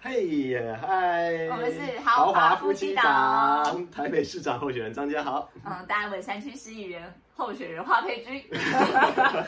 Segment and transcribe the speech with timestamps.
[0.00, 1.48] 嘿耶，嗨！
[1.50, 5.48] 我们是豪华夫妻档，台北市长候选人张家豪。
[5.64, 8.40] 嗯，大安文山区市议员候选人华佩君。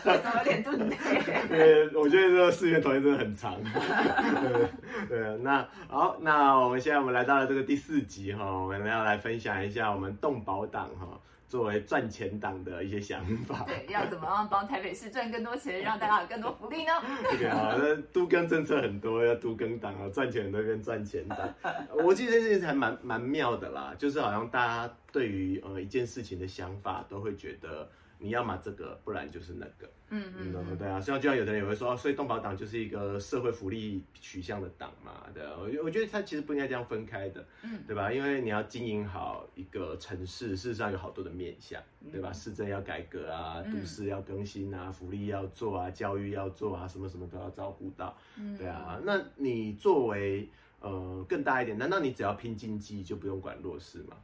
[0.03, 1.23] 怎么有点顿退？
[1.49, 3.55] 对，我觉得这个四员同学真的很长。
[5.09, 11.07] 对，那好，那我们现在我们来到了这个第四集哈，我们要来分享一下我们动保党哈。
[11.49, 16.93] 作为赚钱党的一些想法，对，要怎么样帮台北市赚更多钱，让大家有更多福利呢？
[17.39, 21.39] 对啊，那都更政策很多，要都更党啊，赚钱都跟赚钱党。
[22.05, 27.89] 我记得这件事还蛮蛮妙的啦，就是好像大家对于呃一件事情的想法，都会觉得。
[28.18, 29.90] 你要么这个，不然就是那个。
[30.11, 35.53] 嗯嗯，对啊，像就像有的人也会说，所以动保党就是一个社会福利取向的党嘛，对啊。
[35.58, 38.11] 我我觉得它其实不应该这样分开的，嗯，对吧？
[38.11, 42.33] 因为你要经营好一个城市，事实上有好多的面向，对吧？
[42.33, 48.16] 市政要改革啊，都市要更新啊，福利要做啊，教育要做啊，什么什么都要照顾到，
[48.56, 48.98] 对啊。
[49.05, 50.48] 那你作为
[50.80, 54.16] 呃更大一点，难道你只要拼经济就不用管弱势吗？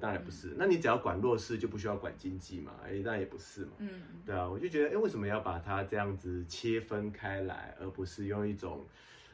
[0.00, 2.72] 当然不是，那你只要管弱势就不需要管经济嘛？
[2.84, 3.72] 哎，当然也不是嘛。
[3.78, 3.88] 嗯，
[4.26, 8.84] 对啊，我就觉得，哎，为什么要把它这样子切分开来，而不是用一种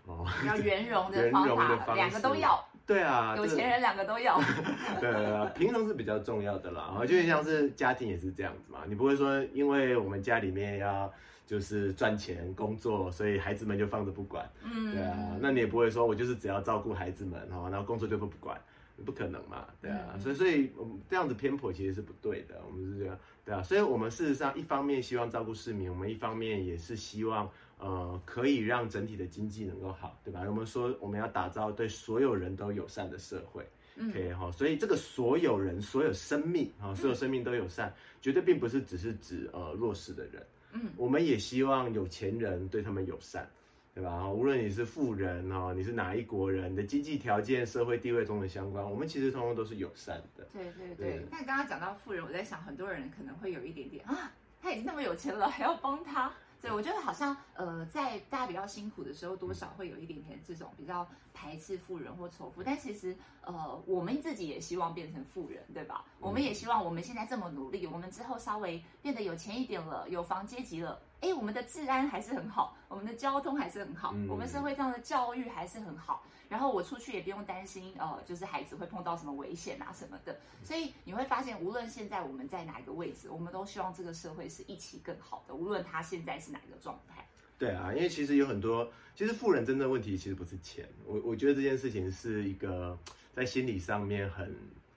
[0.05, 1.47] 哦要圆融的 方
[1.87, 2.63] 法，两个都要？
[2.87, 4.41] 对啊，有钱人两个都要。
[4.99, 6.93] 对啊，平衡是比较重要的啦。
[7.07, 11.13] 就像是家庭也是这样子嘛，你不会说，因为我们家里面要
[11.47, 14.45] 就是赚钱工作，所以孩子们就放着不管。
[14.65, 18.61] 嗯，对啊，那你也不会说我就是只要照顾孩子们，哈，然后工作就不不管。
[19.05, 30.43] 不可能嘛，对啊，所以所以我们这样子偏颇其实是不对的，我们是这样，对啊，所以我们事实上一方面希望照顾市民，我们一方面也是希望呃可以让整体的经济能够好，对吧？
[30.47, 33.67] 我们说我们要打造对所有人都友善的社会
[34.01, 43.49] ，OK 哈，所以这个所有人所有生命啊，所有生命都友善，绝对并不是只是指呃弱势的人，嗯，我们也希望有钱人对他们友善。
[43.93, 44.31] 对吧？
[44.31, 50.47] 无论你是富人哦，你是哪一国人，你的经济条件、社会地位中的相关，我们其实通通都是友善的。
[50.53, 51.27] 对对对。
[51.31, 54.33] 但刚刚讲到富人，我在想，很多人可能会有一点点啊，
[54.63, 56.33] 他已经那么有钱了，还要帮他。
[56.63, 62.63] 对，我觉得好像呃，在大家比较辛苦的时候，多少会有一点点这种比较排斥富人或仇富。
[62.63, 66.05] 但其实呃，我们自己也希望变成富人，对吧？
[66.19, 71.01] 我们也希望我们现在这么努力，我们之后稍微变得有钱一点了，有房阶级了。
[71.21, 76.25] 哎，我们的治安还是很好，我们的交通还是很好，我们社会上的教育还是很好。
[76.49, 80.37] 然后我出去也不用担心，呃，就是孩子会碰到什么危险啊什么的。
[80.65, 85.55] 所以你会发现，无论现在我们在哪一个位置，我们都希望这个社会是一起更好的。
[85.55, 87.25] 无论他现在是哪一个状态。
[87.57, 90.89] 对啊，因为其实有很多，其实富人真正问题其实不是钱。
[91.07, 92.99] 我我觉得这件事情是一个
[93.33, 94.57] 在心理上面很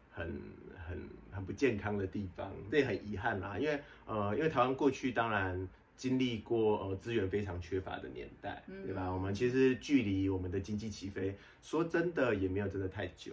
[0.09, 0.41] 很
[0.87, 2.49] 很很不健康的地方。
[2.71, 5.67] 这也很遗憾啦，因为呃，因为台湾过去当然。
[5.95, 9.09] 经历过呃资源非常缺乏的年代，对吧？
[9.09, 13.31] 我们其实距离我们的经济起飞，说真的也没有真的太久，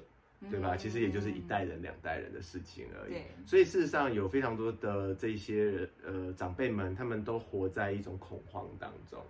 [0.51, 0.77] 对吧？
[0.77, 3.15] 其实也就是一代人、两代人的事情而已。
[3.47, 9.23] 所以事实上有非常多的这些呃长辈们，他们都活在一种恐慌当中，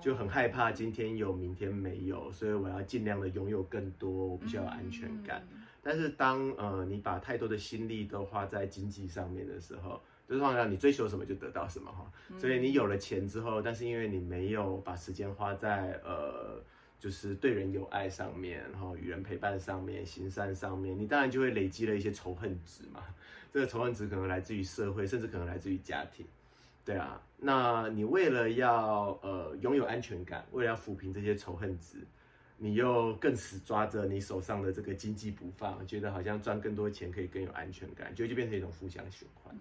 [0.00, 5.46] 就很害怕今天有明天没有，所以我要尽量的拥有更多，我必须要有安全感。
[5.82, 16.60] 但是当呃你把太多的心力都花在经济上面的时候，就是好像你追求什么就得到什么哈，所以你有了钱之后，但是因为你没有把时间花在呃，
[16.98, 23.02] 就是对人有爱上面，然后与人陪伴上面、行善上面，你当然就会累积了一些仇恨值嘛。
[23.52, 26.26] 这个仇恨值可能来自于社会，甚至可能来自于家庭。
[26.84, 31.98] 对啊，那你为了要呃拥有安全感，为了要抚平这些仇恨值，
[32.58, 39.56] 你又更死抓着你手上的这个经济不放，觉得好像赚更多钱可以更有安全感，就就变成一种负向循环。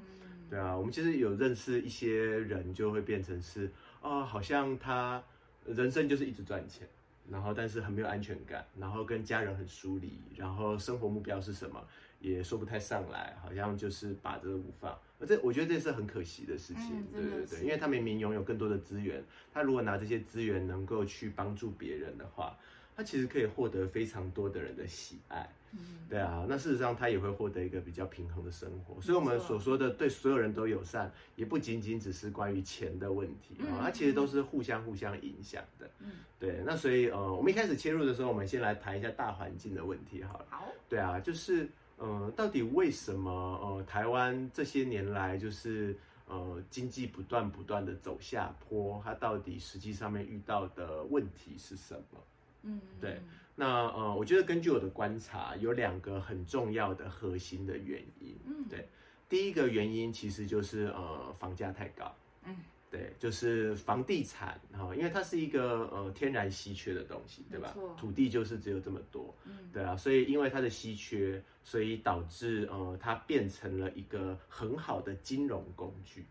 [0.50, 5.22] 对啊，我们其实有认识一些人，就会变成是啊，好像他
[5.66, 6.88] 人生就是一直赚钱，
[7.29, 11.83] 然后但是很没有安全感，然后跟家人很疏离，然后生活目标是什么
[12.19, 14.97] 也说不太上来，好像就是把这个不放。
[15.19, 19.23] 而这我觉得这是很可惜的事情，对对对，因为他明明拥有更多的资源，
[19.53, 22.57] 他如果拿这些资源能够去帮助别人的话。
[22.95, 29.01] 他其实可以获得非常多的人的喜爱，嗯，对啊，那事实上他也会获得一个比较平衡的生活。
[29.01, 35.89] 所以，我们所说的对所有人都友善，也不仅仅只是关于钱的问题啊，它其实都是互相互相影响的。
[36.00, 36.62] 嗯，对。
[36.65, 40.45] 那所以，呃，我们一开始切入的时候，我们先来谈一下大环境的问题，好了。
[40.50, 40.68] 好。
[40.88, 45.97] 对啊，就是，呃，到底为什么，呃，台湾这些年来就是，
[46.27, 52.19] 呃，经济不断不断的走下坡，它到底实际上面遇到的问题是什么？
[52.65, 53.21] 嗯，对，
[53.56, 58.38] 那呃，我觉得根据我的观察，有两个很重要的核心的原因。
[58.45, 58.89] 嗯，对，
[59.29, 62.15] 第一个原因其实就是呃，房价太高。
[62.44, 62.56] 嗯。
[62.91, 67.94] 对，就是房地产哈，因为它是一个呃天然稀缺的东西，对吧错？
[68.00, 76.25] 土地就是只有这么多，嗯，对啊，所以因为它的稀缺，所以导致呃它变成了一个很好的金融工具。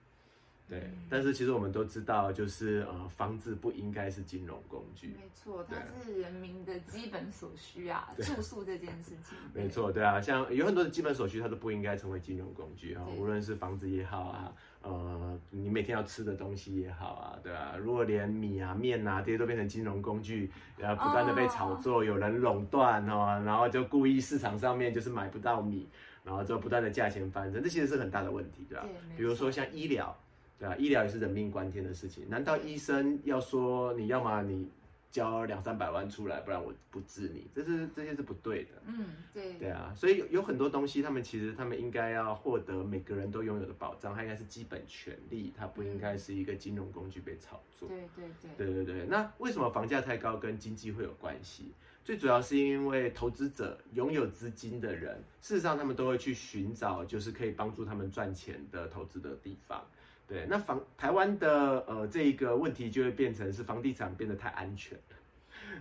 [0.69, 1.07] 对，嗯。
[1.09, 5.09] 但是其实我们都知道，就是呃房子不应该是金融工具。
[5.09, 9.37] 没错，它是人民的基本所需啊，住宿这件事情。
[9.53, 14.53] 没错，对啊，像有很多的基本所需，它都不应该成为金融工具啊，无论是房子也好啊，
[14.83, 25.89] 呃，你每天要吃的东西也好啊，对啊，如果连米啊、面啊这些都变成金融工具，然后不断的被炒作，有人垄断哦，然后就故意市场上面就是买不到米，
[26.25, 30.17] 然后就不断的价钱翻身，这其实是很大的问题，对吧、对比如说像医疗，
[30.65, 34.67] 对啊，医疗也是人命关天的事情，难道医生要说你要么你
[35.11, 38.71] 交两三百万出来，不然我不治你，这是这些是不对的。
[38.87, 47.89] 嗯，对，对啊，所以有有很多东西，他们其实他们应该要获得每个人都拥有的保障，它应该是基本权利，它不应该是一个金融工具被炒作。
[47.89, 48.25] 对对
[48.57, 51.73] 对，对对对，那为什么房价太高跟经济会有关系？
[52.03, 59.83] 最主要是因为投资者拥有资金的人，事实上他们都会去寻找就是可以帮助他们赚钱的投资的地方。
[60.27, 65.17] 对，那房台湾的呃这一个问题就会变成是房地产变得太安全了。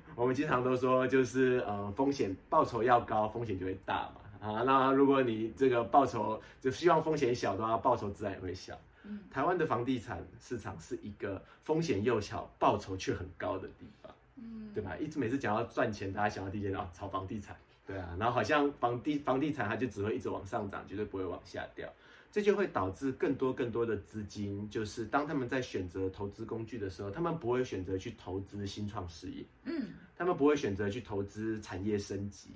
[0.16, 4.48] 我们经常都说就是呃风险报酬要高，风险就会大嘛。
[4.48, 8.78] 啊，那如果你这个报酬就希望风险小的话，报酬自然也会小。
[9.06, 14.96] 嗯，台湾的房地产市场是一个风险又小、报酬却很高的地方，嗯，对吧？
[14.98, 17.56] 一直每次讲要赚钱，大家想到第一件事啊，炒房地产，
[17.86, 21.88] 对啊，然后好像房地房地产它就只会一直往上涨，绝对不会往下掉，
[22.34, 32.50] 这就会导致更多更多的资金，就是当他们在选择投资工具的时候，他们不会选择去投资新创事业，嗯，他们不会选择去投资产业升级，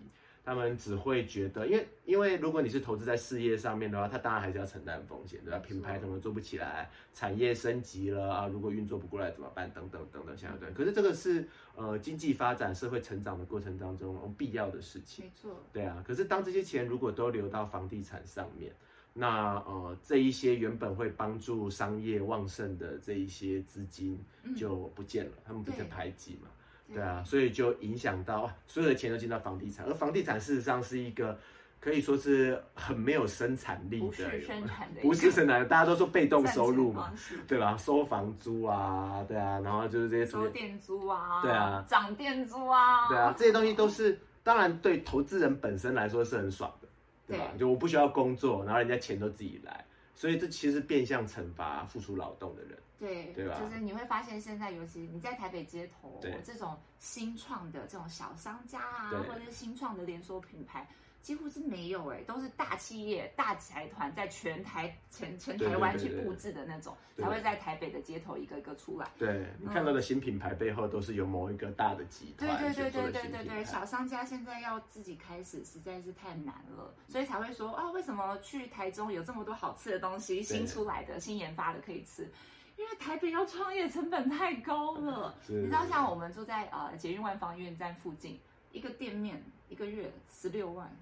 [0.43, 5.59] 他们只会觉得，因为因为如果你是投资在事业上面的话，他当然还是要承担风险，对吧？
[5.59, 9.69] 品牌可能做不起来，产业升级了啊，如果运作不过来怎么办？
[9.75, 10.71] 等等等等相对。
[10.71, 15.25] 可是这个是呃经济发展、社会成长的过程当中、呃必要的事情。
[15.25, 18.73] 没错，对啊，可是当这些钱如果都流到房地产上面，
[19.19, 26.47] 那呃这一些原本会帮助商业旺盛的这一些资金嗯就不见了，他们不是排挤嘛？
[26.93, 31.37] 对啊，所以就影响到所有的钱都进到房地产，而房地产事实上是一个
[31.79, 37.11] 可以说是很没有生产力不的，是生产的 不是生产的，大家都说被动收入嘛，
[37.47, 37.75] 对吧？
[37.75, 46.86] 收房租啊，对啊，然后就是这些什么收店租啊，对啊，涨店租啊，对啊，这些东西都是当然对投资人本身来说是很爽的，
[47.27, 47.51] 对吧？
[47.59, 49.85] 就我不需要工作，然后人家钱都自己来，
[50.15, 52.77] 所以这其实变相惩罚付出劳动的人。
[52.99, 60.87] 对，对吧就是你会发现现在，尤其你在台北街头这种新创的这种小商家啊，或者是新创的连锁品牌，
[61.21, 69.07] 几乎是没有哎，都是大企业、大财团在全台全全台湾去布置的那种，对才会在台北的街头一个一个出来。
[69.17, 73.65] 对你看到的新品牌背后都是有某一个大的集对团对对对对对对对。
[73.65, 82.31] 小商家现在要自己开始实在是太难了，所以才会说啊，为什么去台中有这么多好吃的东西，新出来的、新研发的可以吃？
[82.77, 85.35] 因为台北要创业成本太高了。
[85.47, 88.39] 你知道，像我们住在呃捷运万方医院站附近，
[88.71, 90.95] 一个店面一个月十六万，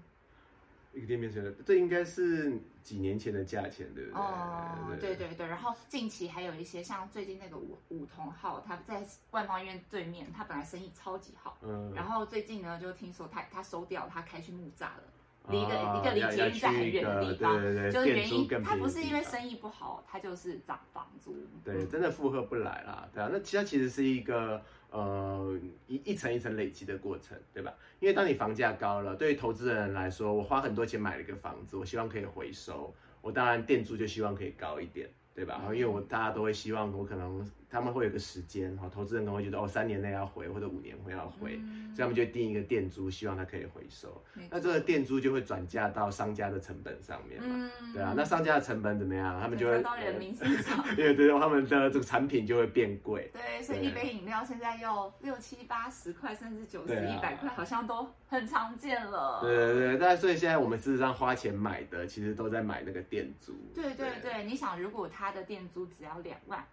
[0.96, 4.18] 一个店面是，这应该是几年前的价钱，对不对？
[4.18, 15.02] 哦，对对对，然后近期还有一些像最近那个五五同号，他在万方医院对面，他本来生意超级好，嗯，然后最近呢就听说他他收掉，他开去木栅了。
[15.48, 21.36] 离一个、哦一个离要捷运站很远的地方，对对对就是原因他不是因为生意不好，他就是涨房租。
[21.62, 27.74] 对，真的负荷不来啦，对啊，那其他其实是一个呃一一层一层累积的过程，对吧？
[28.00, 35.54] 因为当你房价高了，对于投资人来说，我花很多钱买了一个房子，我希望可以回收，我当然店租就希望可以高一点，对吧？
[35.58, 44.22] 然后因为我大家都会希望我可能他们会有个时间哈，投资人可能会觉得哦三年内要回或者五年会要回，嗯所以他们就会定一个店租，希望它可以回收。
[44.50, 49.40] 那这个店租就会转嫁到商家的成本上面嘛，嗯对啊，那商家的成本怎么样？
[49.40, 50.84] 他们就会转到人民身上。
[50.96, 53.30] 因为对他们的这个产品就会变贵。
[53.32, 59.40] 对，所以一杯饮料现在要六七八十块，甚至九十一百块，好像都很常见了。
[59.42, 63.54] 对对对，但所以现在我们事实上花钱买的，其实都在买那个店租。
[63.74, 66.64] 对对对，你想，如果他的店租只要两万、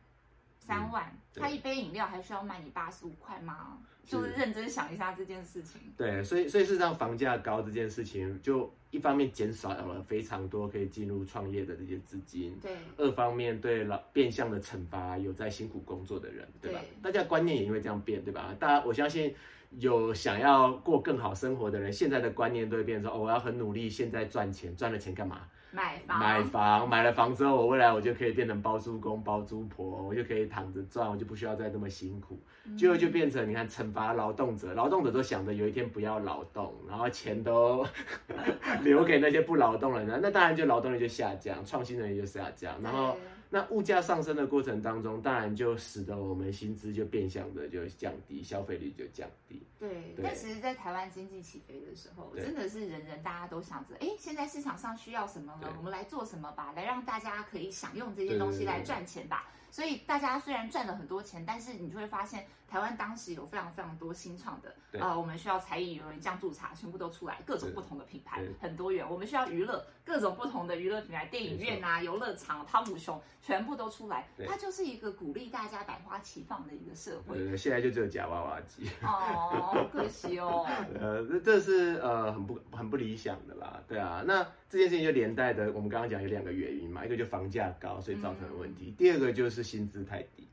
[0.65, 1.05] 三万，
[1.35, 3.77] 嗯他一杯饮料还需要卖你八十五块吗？
[4.05, 5.81] 是就是认真想一下这件事情。
[5.97, 16.79] 对，所以所以事实上房价高这件事情，就一方面减少了非常多可以进入创业的这些资金，对二方面对老变相的惩罚有在辛苦工作的人，对吧？
[16.79, 18.53] 对大家观念也因为这样变，对吧？
[18.59, 19.33] 大家我相信
[19.71, 25.47] 有想要过更好生活的人，现在的观念都会变成说，哦，我要很努力，现在赚钱，赚了钱干嘛？
[25.73, 32.39] 买房，买房，买了房之后，我未来我就可以变成包租公、包租婆，我就可以躺着赚，我就不需要再那么辛苦，
[32.77, 37.85] 最后就变成你看惩罚劳动者，劳动者都想着有一天不要劳动，然后钱都
[38.83, 43.17] 留给那些不劳动的人，那当然就劳动力就下降，创新能力就下降，然后。
[43.53, 49.61] 那物价上升的过程当中，当然就使得我们薪资就变相的就降低，消费率就降低。
[49.77, 55.71] 对，但其实，在台湾经济起飞的时候，真的是人人大家都想着，哎，现在市场上需要什么呢？
[55.77, 59.47] 我们来做什么吧，来让大家可以享用这些东西来赚钱吧。
[59.73, 62.45] 所以大家虽然赚了很多钱，但是你就会发现。
[62.73, 69.07] 台湾当时有非常非常多新创的，呃，我们需要才艺游人酱助茶，全部都出来，各种不同的品牌，很多元。
[69.07, 74.27] 我们需要娱乐，各种不同的娱乐品牌，电影院啊，游乐场，汤姆熊，全部都出来。
[74.47, 77.37] 它就是一个鼓励大家百花齐放的一个社会。
[77.37, 78.89] 对，现在就只有夹娃娃机。
[79.03, 80.65] 哦，可惜哦。
[80.99, 83.79] 呃，这这是呃很不很不理想的啦。
[83.87, 90.47] 对啊，那这件事情就连带的，我们刚刚讲有两个原因嘛，一个就房价高，所以造成的问题；第二个就是薪资太低。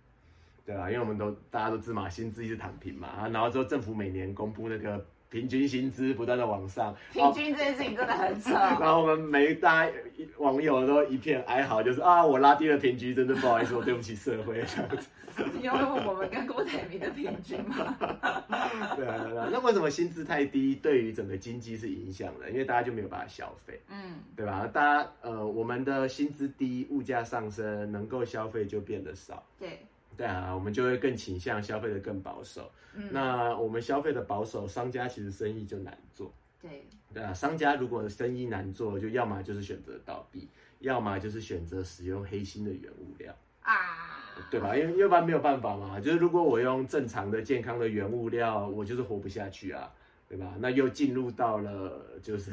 [0.66, 8.52] 对啊，因为我们都大家都知嘛，薪资一直躺平嘛，啊，然后之后政府每年公布那个平均薪资不断的往上，平均这件事情真的很扯。
[8.80, 9.92] 然后我们每大家
[10.38, 15.08] 网友都一片哀嚎，就是啊，我拉低了平均，真的不好意思，我对不起社会这样子。
[15.62, 17.96] 因为我们跟郭台铭的平均嘛。
[18.96, 22.50] 对啊，那为什么薪资太低，对于整个经济是影响的？
[22.50, 24.66] 因为大家就没有办法消费，嗯，对吧？
[24.66, 29.42] 大家呃，我们的薪资低，物价上升，能够消费就变得少。
[29.58, 29.86] 对。
[30.20, 32.70] 对啊，我们就会更倾向消费的更保守。
[32.94, 36.30] 嗯，那我们消费的保守，商家其实生意就难做。
[36.60, 40.46] 对，对啊，商家如果生意难做，就要么就是选择倒闭，
[40.80, 43.72] 要么就是选择使用黑心的原物料啊，
[44.50, 44.76] 对吧？
[44.76, 45.98] 因为要不然没有办法嘛。
[45.98, 49.90] 就是如果我用正常的、健康的原物料，我就是活不下去啊，
[50.28, 50.54] 对吧？
[50.58, 52.52] 那又进入到了就是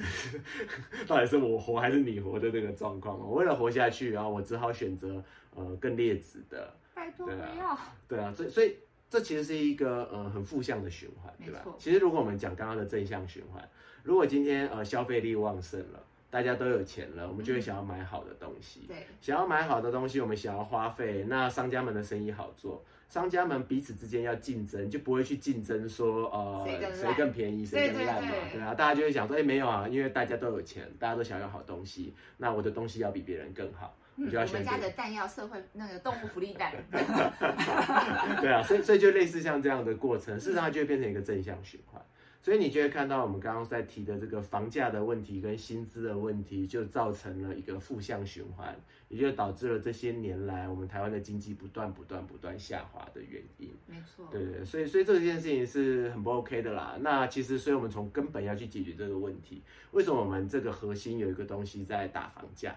[1.05, 3.19] 到底是我活还是你活的这个状况。
[3.19, 5.21] 我为了活下去，然后我只好选择
[5.53, 6.73] 呃更劣质的。
[7.17, 8.77] 对啊，对啊，所以所以
[9.09, 11.65] 这其实是一个呃很负向的循环，对吧？
[11.77, 13.67] 其实如果我们讲刚刚的正向循环，
[14.03, 18.81] 如果今天呃消费力旺盛了，大家都有钱了，我们就会想要买好的东西。
[18.87, 33.97] 对，想要买好的东西，我们想要花费，那商家们的生意好做，商家们彼此之间要竞争，就不会去竞争说呃谁更便宜，谁更烂嘛，对啊，大家就会想说，哎没有啊，因为大家都有钱，大家都想要好东西，那我的东西要比别人更好。
[34.17, 36.73] 我们家的弹药社会那个动物福利蛋，
[38.41, 42.01] 对啊，所以所以就类似像这样的过程，事实上就会变成一个正向循环。
[42.39, 48.73] 所以你就会看到我们刚刚在提的这个房价的问题跟薪资的问题，就造成了一个负向循环，
[49.09, 53.75] 也就导致了这些年来我们台湾的经济不断不断不断下滑的原因。
[53.85, 56.95] 没错，对对，所以所以这件事情是很不 OK 的啦。
[57.01, 59.61] 那其实，所以我们从根本要去解决这个问题。
[59.91, 62.73] 为什么我们这个核心有一个东西在打房价？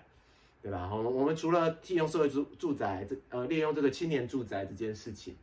[0.63, 0.91] 对吧？
[0.93, 5.35] 我们我们除了利用社会住住宅这呃利用这个青年住宅这件事情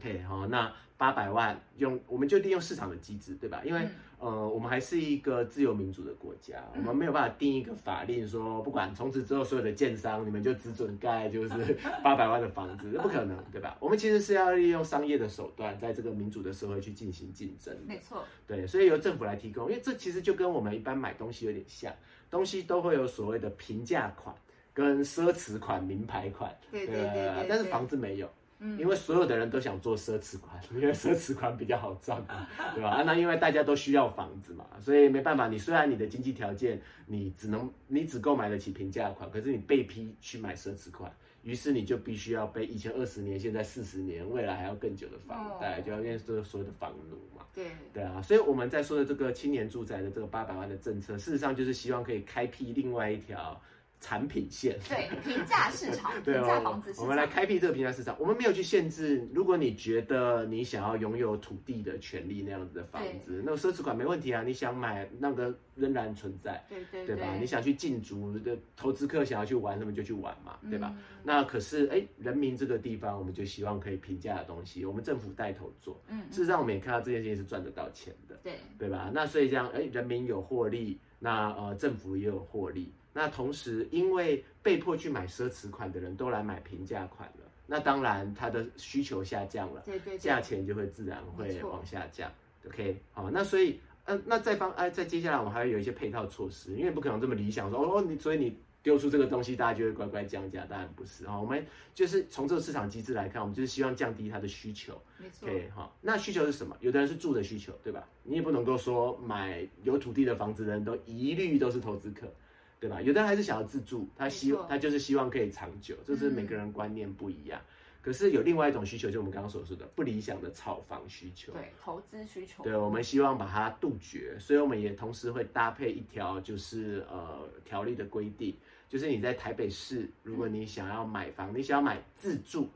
[0.00, 3.62] ，OK 好，那八百万用我们就利用市场的机制，对吧？
[3.64, 13.76] 因为呃我们还是一个自由民主的国家，我们没有办法定一个法令说不管从此之后所有的建商你们就只准盖就是 八百万的房子，这不可能，对吧？
[13.78, 17.72] 我们其实是要利用商业的手段，在这个民主的社会去进行竞争。
[17.86, 21.94] 没错，对，所以由政府来提供，因为这其实就跟我们一般买东西有点像，
[22.30, 24.34] 东西都会有所谓的平价款。
[24.76, 32.22] 跟奢侈款、名牌款，对对对，但是房子没有，嗯，因为所有的人都想做奢侈款，因为奢侈款比较好赚，
[32.74, 33.02] 对吧？
[33.06, 41.10] 那因为大家都需要房子嘛，所以没办法，你虽然你的经济条件，你只能你只购买得起平价款，可是你被批去买奢侈款，
[41.42, 47.64] 于是你就必须要背以前二十年，现在四十年，未来还要更久的房贷，就要面对所有的房奴嘛，对
[47.94, 53.58] 对啊，所以我们在说的这个青年住宅的这个八百万的政策，事实上就是希望可以开辟另外一条。
[54.06, 57.02] 产品线对平价市场， 平价房子市场。
[57.02, 58.14] 我们来开辟这个平价市场。
[58.20, 64.44] 我们没有去限制，如果你觉得你想要拥有土地的权利那样子的房子，那个奢侈款没问题啊。
[64.44, 67.34] 你想买那个仍然存在，对对对吧？
[67.40, 70.94] 你想去进驻的投资客想要去玩，那么就去玩嘛，对吧？
[71.24, 76.00] 那可是哎，人民这个地方，我们就希望可以平价的东西，我们政府带头做。
[76.06, 79.10] 嗯，事实上我们也看到这件事情是赚得到钱的，对对吧？
[79.12, 82.92] 那所以这样，哎，人民有获利，那呃政府也有获利。
[83.16, 92.30] 那同时，因为被迫去买奢侈款的人都来买平价款了，那当然它的需求下降了，对对，价钱就会自然会往下降。
[92.66, 101.40] OK，好，那所以，嗯，那再方，哎，再接下来我们还会有一些配套措施，因为不可能这么理想说，哦，你所以你丢出这个东西，大家就会乖乖降价，当然不是啊。
[101.40, 105.00] 我们就是从这个市场机制来看，我们就是希望降低它的需求。
[105.16, 105.48] 没错。
[105.48, 106.76] OK，好，那需求是什么？
[106.80, 108.06] 有的人是住的需求，对吧？
[108.24, 112.30] 你也不能够说买有土地的房子的人都一律都是投资客。
[112.78, 113.00] 对吧？
[113.00, 117.60] 有的人还是想要自住，他希他就是希望可以长久，就是嗯每个人观念不一样。
[118.02, 121.52] 可是有另外一种需求，就我们刚刚所说的不理想的炒房需求。
[121.52, 128.54] 对，投资需求，对，我们希望把它杜绝，所以我们也同时会搭配一条就是呃条例的规定，
[128.88, 132.68] 就是你在台北市，如果你想要买房，你想要买自住，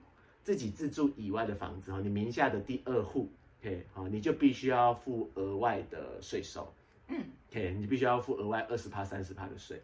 [0.42, 3.30] 自己自住以外的房子哦，你名下的第二户
[3.60, 6.79] ，OK，好，你就必须要付额外的税收嗯，
[7.50, 9.82] ，OK，你必须要付额外二十趴、三十趴的税。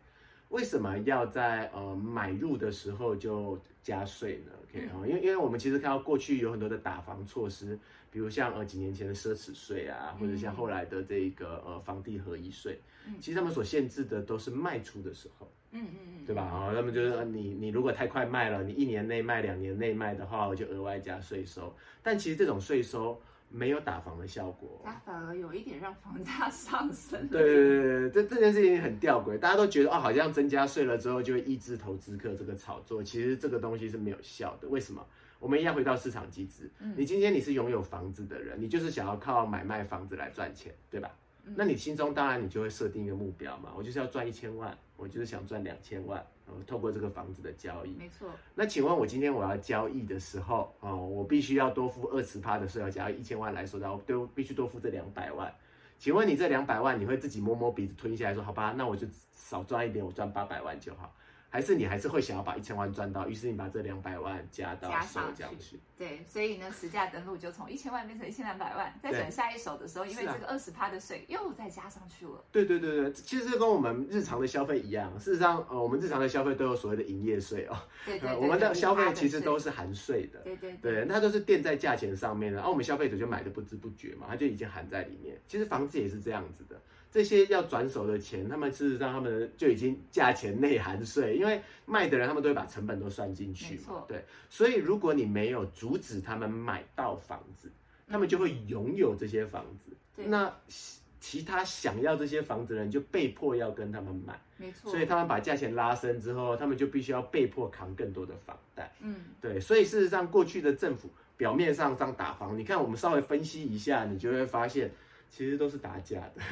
[0.48, 7.76] 为什么要在呃买入的时候就加税呢？OK 因为因为我们其实看到过去有很多的打房措施，
[8.12, 16.42] 比如像呃几年前的奢侈税啊，或者像后来的这个呃房地合一税，嗯其实他们所限制的都是卖出的时候，嗯嗯嗯，对吧？
[16.42, 21.74] 啊、他们就是呃你你如果太快卖了，你一年内卖、两年内卖的话，我就额外加税收。
[22.04, 23.20] 但其实这种税收
[23.56, 24.82] 没有打房的效果。
[24.84, 27.26] 它反而有一点让房价 上升。
[27.28, 34.68] 对对对对，这这件事情很吊诡，大家都觉得哦，好像增加税了之后就会抑制投资客这个炒作，其实这个东西是没有效的。
[34.68, 35.04] 为什么？
[35.38, 41.10] 我们一样回到市场机制，嗯你今天你是拥有房子的人，你就是想要靠买卖房子来赚钱，对吧？
[41.44, 47.90] 嗯那你心中当然你就会设定一个目标嘛，我就是要赚一千万，我就是想赚两千万，呃，透过这个房子的交易。
[47.92, 55.54] 没错，那请问我今天我要交易的时候，哦，我必须要多付二十趴的税要假如一千万来说然后，都必须多付这两百万。
[55.98, 61.14] 请问你这两百万，你会自己摸摸鼻子吞下来说，好吧，那我就少赚一点，我赚八百万就好？
[61.48, 65.78] 还是你还是会想要把一千万赚到，于是你把这两百万加到手加上这样去？
[65.96, 72.44] 对，所以呢，实价登录就从一千万变成一千两百万，再对转下一手的时候，因为这个二十趴的税又再加上去了。
[72.52, 75.18] 对对对对，其实这跟我们日常的消费一样。
[75.18, 80.40] 事实上，呃，我们日常的消费都有所谓的营业税哦，对对对，呃我们的消费其实都是含税的。
[80.40, 85.40] 对对对，那都是垫在价钱上面的，然、后我们消费者就买的不知不觉嘛，它就已经含在里面。
[85.48, 86.78] 其实房子也是这样子的，
[87.16, 94.04] 这些要转手的钱，他们事实上他们就已经价钱内含税，因为卖的人他们都会把成本都算进去嘛。
[94.06, 97.72] 对，所以如果你没有阻止他们买到房子，
[98.06, 99.96] 他们就会拥有这些房子。
[100.14, 108.92] 对那其其他想要这些房子的人就被迫要跟他们买，没错，所以他们把价钱拉升之后，他们就必须要被迫扛更多的房贷。
[109.00, 114.92] 嗯，对，所以事实上，过去的政府表面上这样打房，你看我们稍微分析一下，你就会发现，
[115.28, 116.42] 其实都是打假的。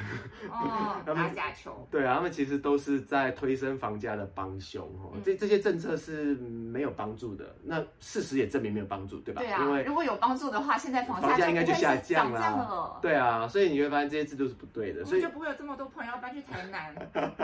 [0.50, 5.12] 哦， 打假球，对啊，他们其实都是在推升房价的帮凶哦。
[5.14, 9.40] 嗯这这些政策是没有帮助的，那事实也证明没有帮助，对吧？
[9.40, 12.98] 对啊因，为如果有帮助的话，现在房房价应该就下降了。
[13.00, 16.94] 对啊，所以你会发现这些制度是不对的，所以就不会有这么多朋友要搬去台南。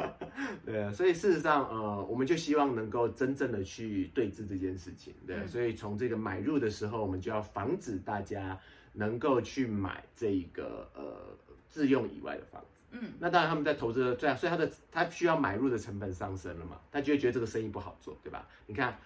[0.65, 8.59] 对啊，所以事实上，呃，我们就希望能够真正的去对峙这件事情，对，嗯所以从这个买入的时候，我们就要防止大家
[8.93, 11.37] 能够去买这一个呃
[11.69, 12.67] 自用以外的房子。
[12.93, 18.47] 嗯，那当然他们在投资的对啊，所以他的他需要买入的成本上升了嘛，他就会觉得这个生意不好做，对吧？
[18.67, 18.97] 你看。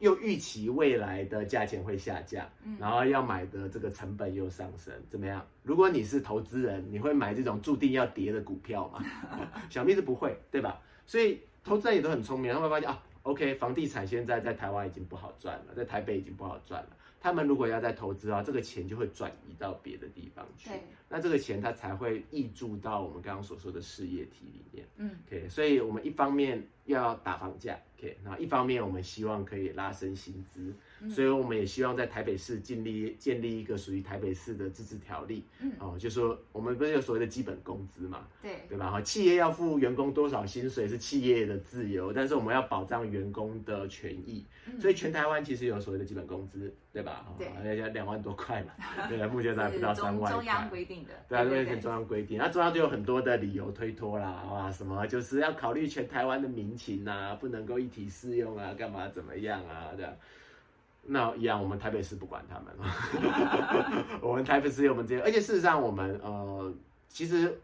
[0.00, 5.44] 又预期未来的价钱会下降，嗯然后要买的这个成本又上升，怎么样？
[5.62, 9.02] 如果你是投资人，你会买这种注定要跌的股票吗？
[9.70, 10.78] 小蜜是不会，对吧？
[11.06, 16.90] 所以投资人也都很聪明，他们会发现啊，OK，房地产现在在台湾已经不好赚了，在台北已经不好赚了。
[17.20, 20.68] 他们如果要再投资啊，这个钱就会转移到别的地方去。
[20.68, 24.86] 对，那这个钱它才会溢注到我们刚刚所说的事业体里面。
[24.96, 38.90] 嗯，OK，所以我们一方面要打房价，OK，那一方面我们希望可以拉升薪资，嗯所以我们也希望在台北市建立建立一个属于台北市的自治条例，嗯哦，就说我们不是有所谓的基本工资嘛，对，对吧？
[38.90, 47.26] 哈，企业要付员工多少薪水是企业的自由，但是我们要保障员工的权益，嗯所以全台湾其实有所谓的基本工资，对吧？
[47.38, 48.72] 对哦要要两万多块嘛，
[49.08, 50.70] 对，目前还不到三万中中央块。
[50.70, 51.10] 规定的。
[51.28, 60.12] 对啊，因对对为跟中央规定，那中央就有很多的理由推脱啦，哇，什么就是要考虑全台湾的民情啊，不能够一体适用啊，干嘛怎么样啊，这样。
[61.10, 62.74] 那一样，我们台北市不管他们，
[64.20, 66.72] 我们台北市有我们这些，而且事实上，我们呃，
[67.08, 67.58] 其实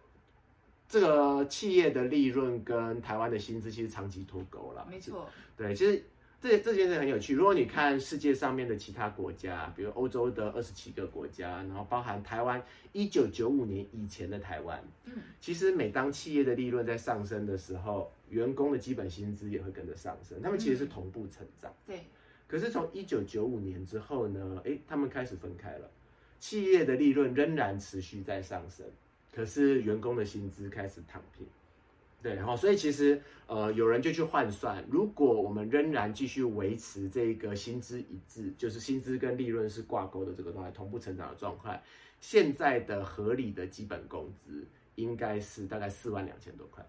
[0.88, 4.86] 这个企业的利润跟台湾的薪资其实长期脱钩了。
[4.90, 6.02] 没错，对，其实
[6.40, 7.34] 这这件事很有趣。
[7.34, 21.72] 如果你看世界上面的其他国家，比如欧洲的二十七个国家，然后包含台湾一九九五年以前的台湾，嗯，其实每当企业的利润在上升的时候，员工的基本薪资也会跟着上升，他们其实是同步成长。
[21.86, 22.04] 对，
[22.46, 25.90] 可是从一九九五年之后呢，诶，他们开始分开了，
[26.38, 28.86] 企业的利润仍然持续在上升，
[29.32, 31.46] 可是员工的薪资开始躺平。
[32.22, 41.82] 对，然后所以其实呃，有人就去换算，如果我们仍然继续维持这个薪资一致，就是薪资跟利润是挂钩的这个状态，同步成长的状态，
[42.20, 46.82] 现在的合理的基本工资应该是大概四万两千多块。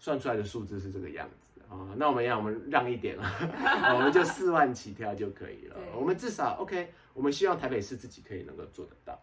[0.00, 1.94] 算出来的数字是这个样子啊。
[1.96, 3.24] 那我们让我们让一点了，
[3.94, 5.76] 我们就四万起跳就可以了。
[5.94, 9.18] 我们至少 OK，我们希望台北市自己可以能够做得到。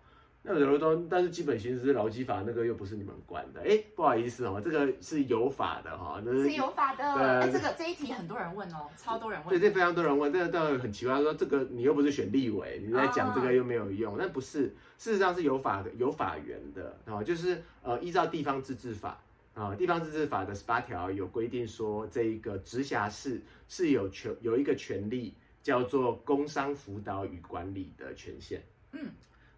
[0.47, 7.03] 那有人说，但是基本薪资劳基法那个又不是你们管的，哎，不好意思哦，这个是有法的哈，是有法的。
[7.03, 9.49] 哎，这个这一题很多人问哦，超多人问。
[9.49, 14.65] 对，这非常多人问，这个倒很奇怪，说这个你又不是选立委，你在讲这个又没有用，那不是，
[14.99, 19.19] 事实上是有法的，有法源的啊，就是呃，依照地方自治法
[19.55, 29.09] 啊，地方自治法的十八条有规定说，这一个直辖市是有权有一个权利叫做工商辅导与管理的权限，嗯。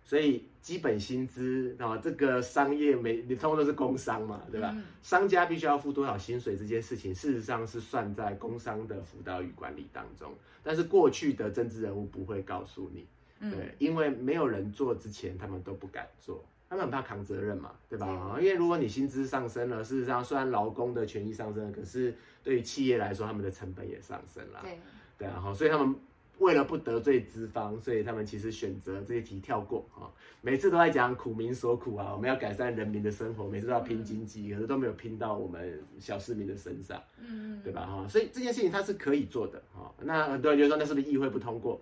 [0.03, 4.73] 所以基本薪资啊，这个商业每你通通都是工商嘛，对吧？
[5.03, 10.33] 商家必须要付多少薪水这件事情，事实上是算在工商的辅导与管理当中。
[10.63, 13.05] 但是过去的政治人物不会告诉你，
[13.51, 18.37] 对，因为没有人做之前，他们都不敢做，他们很怕扛责任嘛，对吧？
[18.39, 24.79] 因为如果你薪资上升了，事实上虽然劳工的权益上升了，可是对于企业来说，他们的成本也上升了，对，
[25.17, 25.95] 对啊，哈，所以他们。
[26.39, 30.05] 为了不得罪资方，所以他们其实选择这些题跳过啊。
[30.39, 37.87] 每次都在讲苦民所苦啊，我们要改善人民的生活，每次都要拼经济，可是都没有拼到我们小市民的身上，嗯，对吧？
[37.87, 39.91] 哈，所以这件事情它是可以做的哈。
[39.99, 41.81] 那很多人就说，那是不是议会不通过？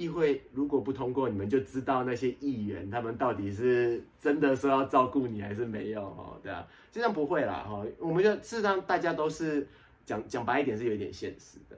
[0.00, 6.00] 议会如果不通过，你们就知道那些议员他们到底是真的说要照顾你，还是没有？
[6.12, 7.84] 哈，对啊，这样不会啦，哈。
[7.98, 9.68] 我们就事实上大家都是
[10.06, 11.76] 讲讲白一点，是有一点现实的。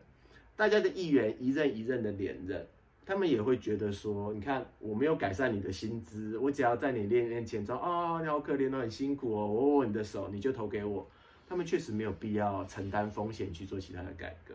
[0.54, 2.64] 大家的议员一任一任的连任，
[3.04, 11.04] 他们也会觉得说，你看我没有改善你的薪资，我只要在你面面前说，哦，你好可怜哦，很辛苦哦，我握握你的手，你就投给我。
[11.48, 14.54] 他们确实没有必要承担风险去做其他的改革，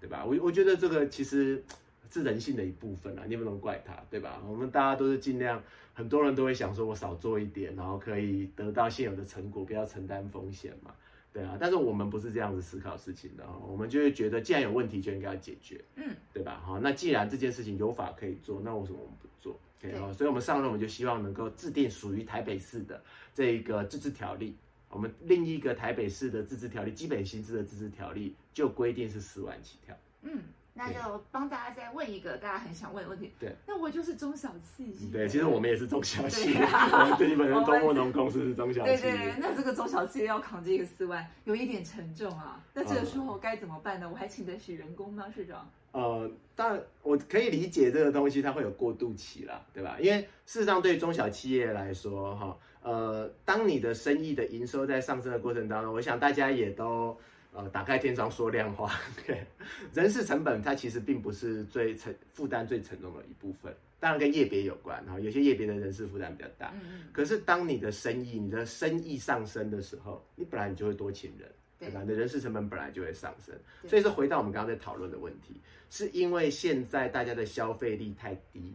[0.00, 0.24] 对吧？
[0.24, 1.62] 我我觉得这个其实
[2.10, 4.40] 是人性的一部分啊，你不能怪他，对吧？
[4.46, 5.62] 我们大家都是尽量，
[5.92, 10.94] 很多人都会想说，我少做一点，然后可以得到现有的成果，不要承担风险嘛。
[11.32, 16.62] 对啊，但是我们不是这样子思考事情的哈，我们就会觉得既然有问题就应该要解决，嗯，对吧？
[16.64, 19.58] 好，那既然这件事情有法可以做，那为什么我们不做？
[19.80, 23.02] 对啊，所以我们上任我们就希望能够制定属于台北市的
[23.34, 24.56] 这一个自治条例，
[24.88, 30.38] 我们另一个台北市的自治条例，基本薪资的自治条例就规定是四万起跳，嗯。
[30.76, 33.32] 那就帮大家再问一个大家很想问的问题。
[33.38, 35.10] 对，那我就是中小企业。
[35.12, 36.58] 对，其实我们也是中小企业。
[36.60, 38.96] 我们基本上东木农公司是中小企业。
[38.96, 42.60] 对对，那这个中小企业要扛这个四万，有一点沉重啊。
[42.74, 44.10] 那这个时候该怎么办呢？
[44.10, 45.70] 我还请得起人工吗，市长？
[45.92, 49.96] 呃，但我可以理解这个东西它会有过渡期啦，对吧？
[50.00, 57.16] 因为事实上对中小企业来说，哈，呃，当你的生意的营收在上升的过程当中，我想大家也都。
[57.56, 59.46] 呃，打开天窗说亮话，对，
[59.94, 72.00] 人事成本它其实并不是最沉负担最沉重的一部分，当然跟业别有关哈，有些业别的人事负担比较大，嗯嗯，可是当你的生意你的生意上升的时候，你本来你就会多请人，对吧？
[72.02, 73.54] 你的人事成本本来就会上升，
[73.88, 75.54] 所以说回到我们刚刚在讨论的问题，
[75.90, 78.74] 是因为现在大家的消费力太低，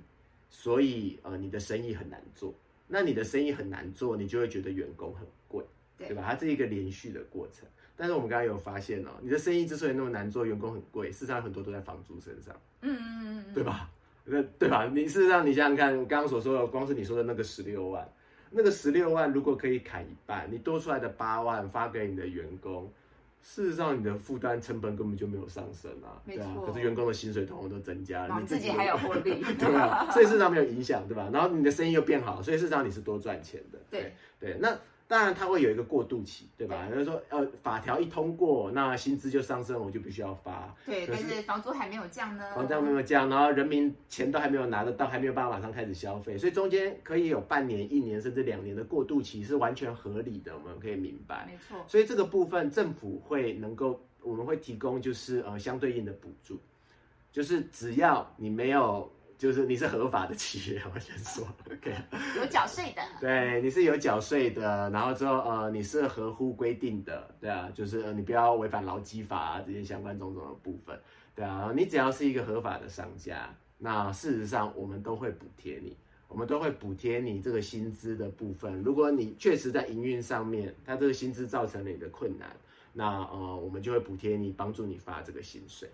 [0.49, 2.55] 所以呃你的生意很难做，
[2.87, 5.65] 那你的生意很难做，你就会觉得员工很贵，
[5.97, 6.23] 对吧？
[6.25, 7.67] 它是一个连续的过程。
[7.99, 13.89] 但是我们刚刚有发现哦，你的生意之所以那么难做，员工很贵，事实上很多都在房租身上，嗯嗯嗯嗯，对吧？
[14.23, 14.89] 那对吧？
[14.93, 18.07] 你事实上你想想看，刚刚所说的，光是你说的那个十六万，
[18.51, 22.89] 那个十六万如果可以砍一半，你多出来的八万发给你的员工，
[23.41, 30.09] 事实上你的负担成本根本就没有上升啊，对啊，可是员工的薪水统统都增加了，你自己还有获利， 对吧？
[30.09, 31.29] 所以事实上没有影响，对吧？
[31.33, 34.77] 然后你的生意又变好，所以事实上你是多赚钱的，对对，那。
[35.09, 36.87] 当然，它会有一个过渡期，对吧？
[36.87, 40.71] 就是说，呃，法条一通过，那薪资就上升，我就必须要发。
[40.85, 42.45] 对，但是房租还没有降呢。
[42.53, 51.47] 房租还没有降，然后人民钱都还没有拿得到，还没有办法马上开始消费，所以中间可以有半年、一年甚至两年的过渡期是完全合理的，我们可以明白。
[51.47, 51.83] 没错。
[51.87, 56.59] 所以这个部分政府会能够，我们会提供就是呃相对应的补助，
[57.31, 59.11] 就是只要你没有。
[59.39, 61.95] 就是你是合法的企业，我先说， OK，
[62.35, 70.99] 有缴税的，对，你是有缴税的，然后之后呃，你是合乎规定的，对啊，就是呃，你不要违反劳基法啊这些相关种种的部分，
[71.33, 75.95] 对啊，你只要是一个合法的商家，那事实上我们都会补贴你，
[76.27, 78.83] 我们都会补贴你这个薪资的部分。
[78.83, 82.53] 如果你确实在营运上面，它这个薪资造成了你的困难，
[82.91, 85.89] 那呃，我们就会补贴你，帮助你发这个薪水。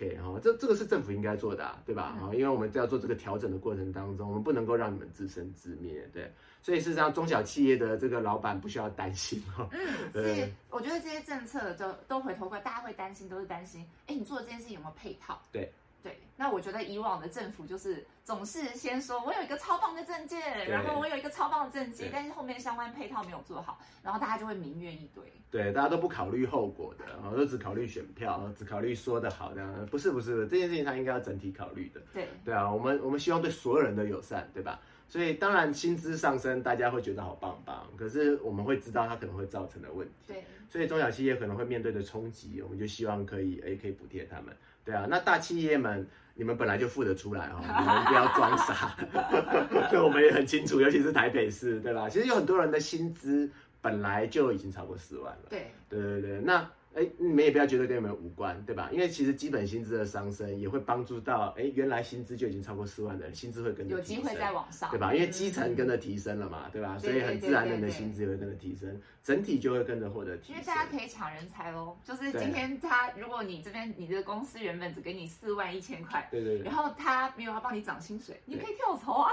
[0.00, 2.16] 对哈，这这个是政府应该做的，对吧？
[2.18, 6.32] 哈，因为我们在做这个调整的过程当中，我们不能够让你们自生自灭，对。
[6.62, 9.68] 所以事实上，中小企业的这个老板不需要担心哈。
[9.72, 10.50] 嗯，对。
[10.70, 15.38] 我觉得这些政策都都回头过来，大家会担心，都是担心，哎，你做的这件事情有没有配套？
[15.52, 15.70] 对。
[16.02, 25.24] 对，那我觉得以往的政府就是总是先说我有一个超棒的证件，然后我有一个超棒的政绩，但是后面相关配套没有做好，然后大家就会民怨一堆。
[25.50, 29.86] 对，大家都不考虑后果的，然后都只考虑选票，只考虑说的好这样。
[29.90, 32.00] 不是不是，这件事情他应该要整体考虑的。
[32.14, 34.80] 对对啊，我们我们希望对所有人都友善，对吧？
[35.08, 40.14] 所以当然薪资上升，大家会觉得好棒棒，可是我们会知道它可能会造成的问题。
[40.28, 44.56] 对，所以中小企业可能会面对的冲击，我们就希望可以诶可以补贴他们。
[44.84, 48.96] 对啊，那大企业们，你们本来就付得出来哈， 你们不要装傻。
[49.90, 52.08] 对，我们也很清楚，尤其是台北市，对吧？
[52.08, 55.42] 其实有很多人的薪资本来就已经超过四万了。
[55.48, 56.68] 对，对对对，那。
[56.92, 58.90] 哎，你们也不要觉得跟你们无关，对吧？
[58.92, 65.14] 因为其实基本薪资的上升也会帮助到，哎，原来薪资就已经超过四万的人，薪资会跟着有机会再往上，对吧？
[65.14, 66.98] 因为基层跟着提升了嘛，对吧？
[66.98, 70.56] 所以很自然的，你的薪资也会跟着提升，整体就会跟着获得提升。
[70.56, 79.32] 因为大家可以抢人才喽，就是今天他，如果你这边你的公司原本只给你四万一千块，对对，然后他没有要帮你涨薪水，你可以跳槽啊，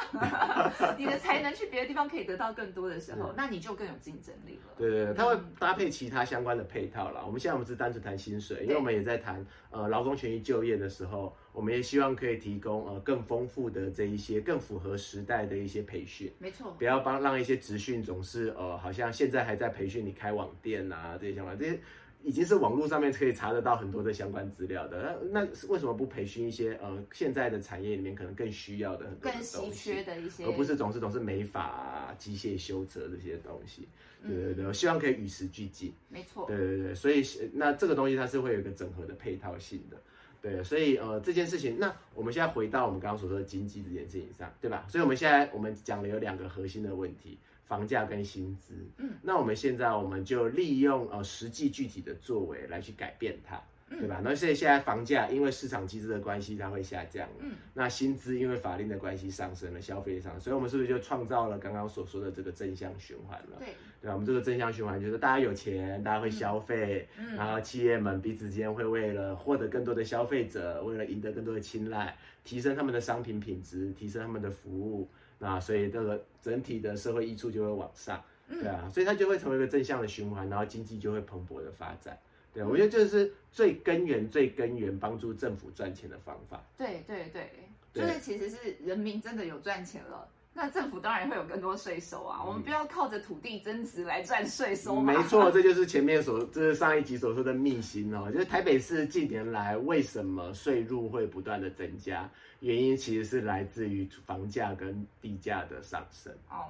[0.95, 4.73] 你的才能去别的地方可以得到更多的时候，那你就更有竞争力了。
[4.77, 7.25] 对对对，他会搭配其他相关的配套了。
[7.25, 8.17] 我们现在我们是单纯谈。
[8.17, 16.29] 薪水，因为我们也在谈呃劳工权益就业的时候，我们也希望可以提供呃更丰富的这一些更符合时代的一些培训。
[16.39, 21.79] 没错，不要帮让一些职训总是呃好像现在还在培训你开网店啊这些想法这些。
[22.27, 33.87] 已经是网络上面可以查得到很多的相关资料的，那那为什么不培训一些呃现在的产业里面可能更需要的很多更稀缺的一些，而不是总是总是美发、机械修车这些东西。
[34.21, 35.93] 对对对，我希望可以与时俱进。
[36.09, 36.45] 没错。
[36.47, 39.95] 对对对，所以那这个东西它是会有一个整合的配套性的。
[40.41, 44.85] 对，所以呃这件事情，那我们现在回到我们刚刚所说的经济这件事情上，对吧？
[44.89, 47.37] 所以我们现在我们讲了有两个核心的问题。
[47.67, 54.21] 房价跟薪资，嗯，那我们现在我们就利用呃实际具体的作为来去改变它，对吧？
[54.23, 63.57] 那所以现在房价因为市场机制的关系，它会下降了，嗯，那薪资因为法令的关系上升了，消费上，所以我们是不是就创造了刚刚所说的这个正向循环了？
[63.59, 63.67] 对，
[64.01, 64.13] 对吧？
[64.13, 75.09] 我们这个正向循环就是大家有钱，大家会消费，嗯，然后企业们彼此之间会为了获得更多的消费者，为了赢得更多的青睐，提升他们的商品品质，提升他们的服务。
[75.39, 82.17] 那所以这个整体的社会益处就会往上，对啊，所以它就会成为一个正向的循环，然后经济就会蓬勃的发展。
[82.53, 86.63] 对，我觉得这是最根源、最根源帮助政府赚钱的方法。
[86.75, 87.51] 对对对，
[87.93, 90.27] 就是其实是人民真的有赚钱了。
[90.59, 102.27] 那政府当然会有更多税收啊，我们不要靠着土地增值来赚税收没错，这就是前面所，这是上一集所说的秘辛哦，就是台北市近年来为什么税入会不断的增加，
[102.59, 106.33] 原因其实是来自于房价跟地价的上升。
[106.49, 106.65] 哦，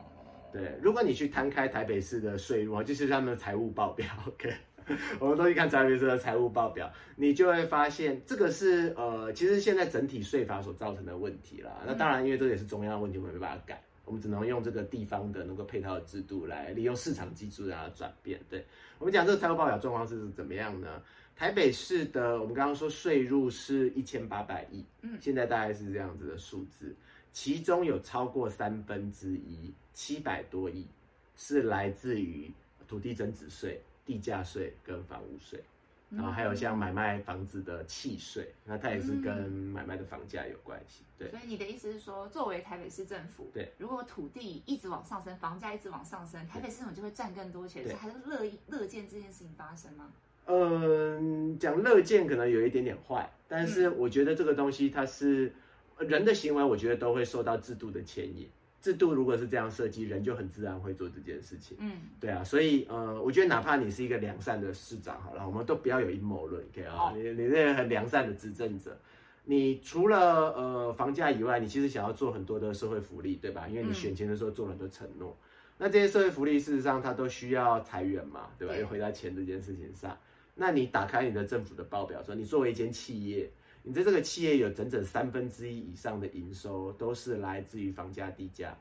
[0.52, 4.54] 对，如果你去摊开台北市的税入啊，就是他们的财务报表，OK。
[5.20, 11.82] 我们都去看台北市的财务报表，你就会发现这个是呃，其实现在整体税法所造成的问题啦。
[11.86, 18.40] 那当然，因为这也是中央的问题，我们没办法改，我们只能用这个地方的能够配套的制度来利用市场机制让它转变。
[18.50, 18.66] 对
[18.98, 21.02] 我们讲这个财务报表状况是怎么样呢？
[21.36, 26.96] 台北市的我们刚刚说税入是一千八百亿，嗯，现在大概是这样子的数字，
[27.32, 30.88] 其中有超过三分之一，七百多亿
[31.36, 32.52] 是来自于
[32.88, 33.80] 土地增值税。
[34.08, 35.62] 地价税跟房屋税，
[36.10, 41.04] 然后还有像买卖房子的契税，那它也是跟买卖的房价有关系。
[41.20, 50.10] 对，所以你的意思是说，作为台北市政府，对，如果土地一直往上升，房价一直往上升，台北市政府就会赚更多钱，还是乐意乐见这件事情发生吗？
[50.46, 55.54] 嗯，讲乐见可能有一点点坏，但是我觉得这个东西它是
[56.00, 58.50] 人的行为，我觉得都会受到制度的牵引。
[58.80, 61.76] 制度如果是这样设计，人就很自然会做这件事情。
[61.80, 67.12] 嗯，对啊，所以呃，我觉得哪怕你是一个良善的市长，好了，我们都不要有阴谋论，OK 啊？
[67.16, 68.98] 你你那个很良善的执政者，
[69.46, 73.68] 你除了呃房价以外，你其实想要做很多的社会福利，对吧？
[73.68, 75.36] 因为你选钱的时候做了很多承诺，
[75.80, 78.76] 那这些社会福利事实上它都需要裁员嘛，对吧？
[78.76, 80.16] 又回到钱这件事情上，
[80.56, 83.50] 那你打开你的政府的报表，说你作为一间企业。
[83.88, 88.78] 你在这个企业有整整三分之一以上的营收都是来自于房价低价，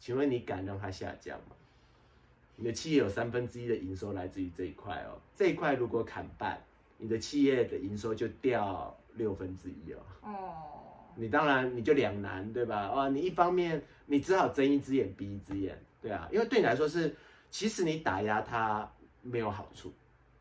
[0.00, 1.54] 请问你敢让它下降吗？
[2.56, 6.60] 你的企业有三分之一的营收来自于这一块哦，这一块如果砍半，
[6.96, 9.98] 你的企业的营收就掉六分之一哦。
[10.22, 10.34] 哦，
[11.14, 12.88] 你当然你就两难对吧？
[12.88, 17.14] 哦，你一方面你只好睁一只眼闭一只眼，对啊，因为对你来说是，
[17.48, 18.90] 其实你打压它
[19.22, 19.92] 没有好处。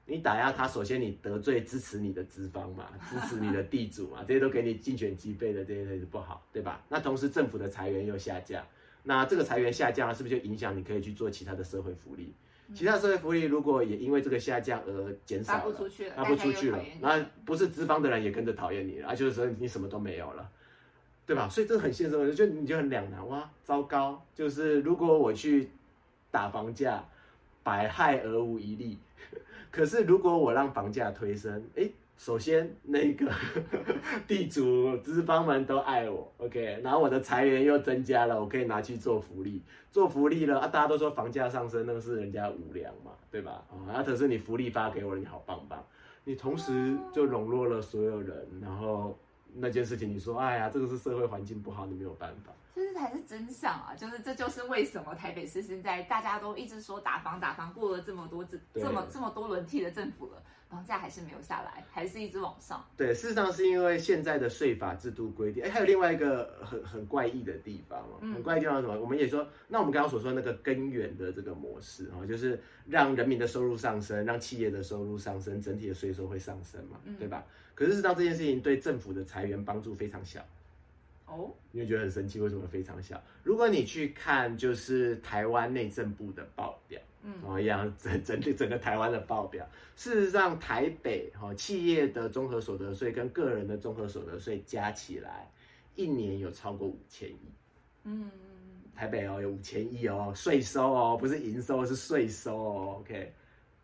[0.07, 6.81] 你打压他，首先你得罪支持你的资方嘛，支持你的地主嘛， 这些都给你竞选机会的，这些都是不好，对吧？
[6.89, 8.65] 那同时政府的裁员又下降，
[9.03, 12.33] 那这个裁员下降了，是不是就影响你可以去做其他的社会福利？
[12.73, 20.49] 其他社会福利如果也因为这个下降而减少了，发不出去了，发不出去了，那不是资方的人也跟着讨厌你了，就是说你什么都没有了。
[21.25, 21.49] 对吧？
[21.49, 24.25] 所以这个很现实的问题，就你就很两难哇，糟糕！
[24.33, 25.69] 就是如果我去
[26.31, 27.03] 打房价，
[27.63, 28.97] 百害而无一利，
[29.77, 31.87] 可是如果我让房价推升，哎。
[32.19, 33.31] 首先，那个
[34.27, 39.61] 地主资方们都爱我，OK，然后我的财源又增加了，我可以拿去做福利，
[39.91, 40.67] 做福利了啊！
[40.67, 43.63] 大家都说房价上升，那个是人家无良嘛，对吧？
[43.87, 45.77] 啊，可是你福利发给我了，你好棒棒，
[46.23, 49.15] 你同时就笼络了所有人，然后
[49.53, 52.51] 那件事情，你说，哎呀，这个是社会环境不好，你没有办法。
[52.77, 53.95] 这是才是真相啊！
[53.97, 62.85] 就是这就是为什么台北市现在大家都一直说打房打房，过了这么多这这么这么多轮替的政府了，房价还是没有下来，还是一直往上。
[62.95, 68.95] 对，事实上是因为现在的税法制度规定，哎，还有另外一个很很怪异的地方哦，很怪异地方什么？
[68.99, 77.43] 我们也说，那我们刚刚所说那个根源的这个模式哦，就是让人民的收入上升，让企业的收入上升，整体的税收会上升嘛，对吧？
[77.73, 80.45] 可是事实上这件事情对政府的裁员帮助非常小。
[81.27, 83.21] 哦，你会觉得很生气，为什么非常小？
[83.43, 95.51] 如果你去看就是台湾内政部的报表，嗯，哦一样整整体整个台湾的报表，事实上台北哈企业的综合所得税跟个人的综合所得税加起来，
[95.95, 97.51] 一年有超过五千亿，
[98.05, 98.31] 嗯，
[98.95, 103.33] 台北哦有五千亿哦税收哦不是营收是税收哦，OK，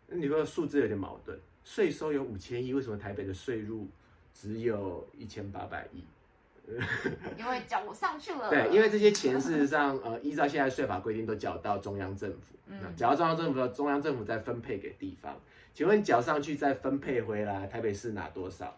[0.06, 3.86] 那你说数字有点矛盾，税收有五千亿，为什么台北的税入
[4.32, 6.02] 只有一千八百亿？
[7.38, 8.48] 因为缴上去了。
[8.48, 12.54] 对，因为这些钱事实上，呃，依照现在税法规定，都缴到中央政府。
[12.66, 15.38] 嗯，缴到中央政府，中央政府再分配给地方。
[15.74, 18.76] 请问缴上去再分配回来，台北市拿多少？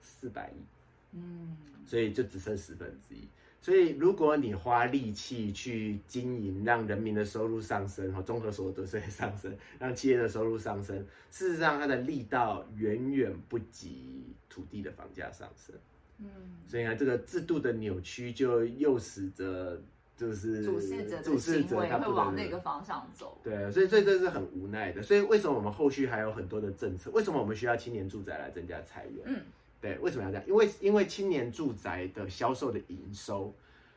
[0.00, 0.64] 四百亿。
[1.12, 3.26] 嗯，所以就只剩十分之一。
[3.60, 10.96] 所以如果你花力气去经营，让人民的收入上升，和综合所得税上升， 让企业的收入上升，
[11.32, 15.74] 事实上它的力道远远不及土地的房价上升。
[16.18, 16.26] 嗯，
[16.66, 19.80] 所以呢，这个制度的扭曲就诱使着，
[20.16, 23.38] 就是主事者主事者他会往那个方向走。
[23.44, 25.02] 对，所以所以这是很无奈的。
[25.02, 27.10] 所以为什么我们后续还有很多的政策？
[27.10, 29.22] 为什么我们需要青年住宅来增加裁员？
[29.26, 29.42] 嗯，
[29.80, 30.44] 对，为什么要这样？
[30.48, 33.54] 因为因为青年住宅的销售的营收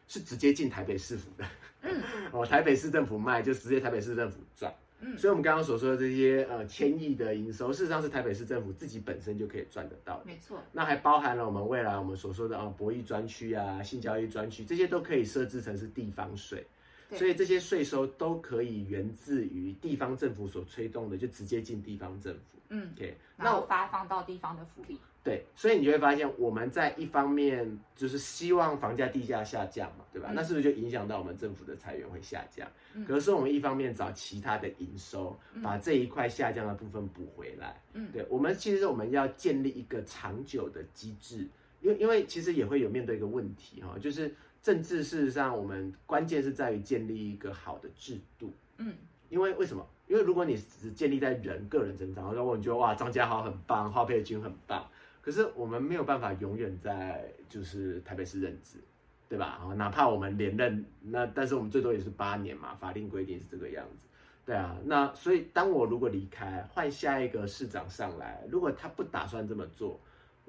[0.08, 1.46] 是直接进台北市府的。
[1.84, 2.02] 嗯，
[2.34, 4.74] 哦，台北市政府卖就直接台北市政府赚。
[5.02, 10.24] 嗯，所以，我们刚刚所说的这些呃千亿的营收，事实上是台北市政府自己本身就可以赚得到的。
[10.26, 16.66] 没错，那还包含了我们未来我们所说的啊博弈专区啊、性交易专区，这些都可以设置成是地方税，
[17.16, 22.60] 所以这些税收都可以源自于地方政府所推动的，就直接进地方政府。
[22.70, 25.00] 嗯，OK，那发放到地方的福利。
[25.22, 30.32] 对，所以你就会发现，我们在一方面就是希望房价地价下降嘛，对吧？
[30.34, 32.66] 那是不是就影响到我们政府的财源会下降？
[32.94, 37.82] 嗯可是我们一方面找其他的营收，把这一块下降的部分补回来。
[37.94, 41.48] 嗯，对，我们其实我们要建立一个长久的机制，
[41.82, 48.54] 因为因为其实也会有面对一个问题哈，就是政治事实上我们关键是在于建立一个好的制度。
[48.78, 48.94] 嗯，
[49.30, 49.86] 因为为什么？
[50.08, 54.86] 因为如果你只建立在人个人成长，然后你觉得哇张家豪很棒，花佩君很棒。
[55.22, 58.80] 可是我们没有办法永远在就是台北市任职，
[59.28, 59.62] 对吧？
[59.76, 64.08] 哪怕我们连任，那但是我们最多也是八年嘛，法定规定是这个样子，
[64.48, 64.76] 对啊。
[64.86, 70.00] 那所以当我如果离开，换下一个市长上来，如果他不打算这么做，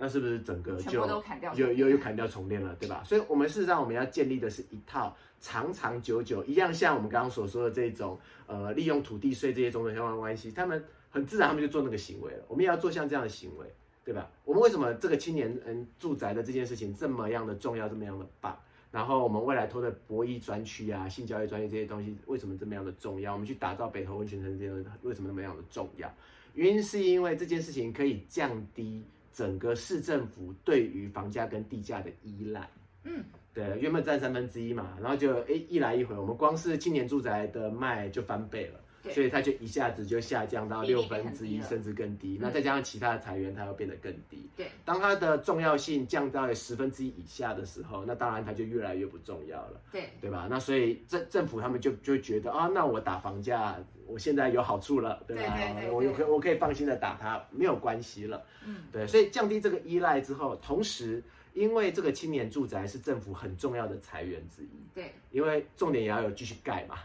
[0.00, 1.06] 那是不是整个就
[1.54, 3.04] 又又又砍掉重练了，对吧？
[3.04, 13.66] 所以我们事实上我们要建立的是一套长长久久，一样像我们刚刚所说的这种，呃，利用土地税这些种种相关关系，他们很自然他们就做那个行为了，我们也要做像这样的行为。
[14.02, 14.28] 对吧？
[14.44, 18.58] 我们为什么这个青年人住宅的这件事情这么样的重要，这么样的棒？
[18.90, 23.34] 然后我们未来投的博弈专区啊、性交易专业这些东西，为什么这么样的重要？
[23.34, 26.12] 我们去打造北投温泉城这些，为什么那么样的重要？
[26.54, 32.68] 原因是因为这件事情可以降低整个市政府对于房价跟地价的依赖。
[33.04, 38.79] 嗯，对，原本占三分之一嘛，然后就诶一来一回，我们光是青年住宅的卖就翻倍了。
[39.08, 42.38] 所以它就一下子就下降到六分之一，甚至更低。
[42.40, 44.48] 那再加上其他的裁员，它要变得更低。
[44.56, 49.80] 对，当它的重要性降到十分之一以下的时候，那当然它就越来越不重要了。
[49.90, 50.46] 对，对吧？
[50.50, 55.56] 那所以政政府他们就就觉得啊，那我打房价，我现在有好处了，对吧？
[55.90, 58.42] 我可我可以放心的打它，没有关系了。
[58.66, 61.22] 嗯，对，所以降低这个依赖之后，同时。
[61.52, 66.96] 因为这个青年住宅是政府很重要的财源之一，对，因为重点也要有继续盖嘛，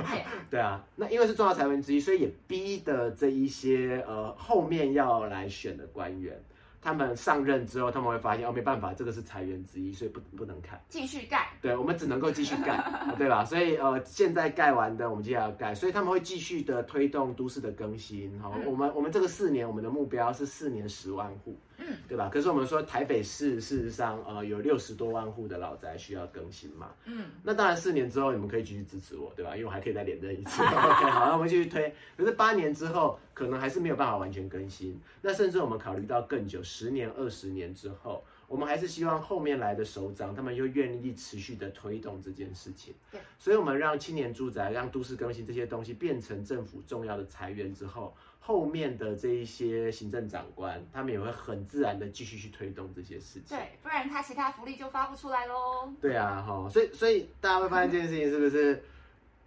[0.50, 6.38] 对啊，那因为是重要财源之一，所以也逼的这一些呃后面要来选的官员，
[6.82, 10.78] 他们上任之后，他们会发现哦，没办法，这个是裁员之一，所以不不能看。
[10.88, 12.84] 继续盖，对，我们只能够继续盖，
[13.16, 13.42] 对吧？
[13.42, 18.38] 所以呃，现在盖完的，我们接下来要盖，所以他们会继续的推动都市的更新。
[18.38, 18.66] 哈、嗯。
[18.66, 22.30] 我们我们这个四年，我们的目标是四年十万户，嗯，对吧？
[22.32, 29.56] 可是我们说台北市事实上呃有六十多万户的老宅需要更新嘛，嗯，那当然四年之后你们可以继续支持我，对吧？
[29.56, 30.62] 因为我还可以再连任一次。
[30.64, 31.94] OK，好，那我们继续推。
[32.16, 35.00] 可是八年之后，可能还是没有办法完全更新。
[35.20, 38.24] 那甚至我们考虑到更久，十年、二十年之后，
[38.54, 42.94] 我们还是希望后面来的首长他们又愿意持续的推动这件事情。
[43.10, 53.58] 对，所以我们让青年住宅、让都市更新这些东西变成政府重要的财源之后，后面的这一些行政长官，他们也会很自然的继续去推动这些事情。
[53.58, 55.92] 对，不然他其他福利就发不出来喽。
[56.00, 58.80] 对啊，哈，所以所以大家会发现这件事情是不是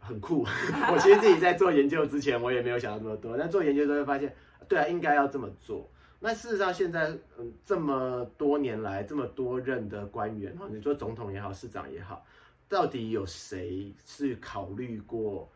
[0.01, 0.45] 很酷？
[0.91, 4.35] 我其实自己在做研究之前，我也没有想到这么多，但做研究之后会发现，
[4.67, 5.87] 对啊，应该要这么做。
[6.19, 12.25] 那事实上，现在嗯，这么多年来，这么多任的官员哈，你说总统也好，市长也好，
[12.67, 15.47] 到底有谁是考虑过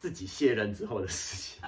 [0.00, 1.62] 自己卸任之后的事情？